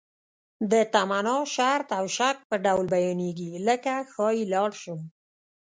د 0.71 0.73
تمنا، 0.93 1.37
شرط 1.55 1.87
او 1.97 2.05
شک 2.17 2.37
په 2.49 2.55
ډول 2.65 2.85
بیانیږي 2.93 3.51
لکه 3.67 3.93
ښایي 4.11 4.43
لاړ 4.53 4.71
شم. 4.81 4.99